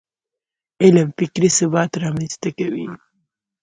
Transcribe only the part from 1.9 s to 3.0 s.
رامنځته کوي.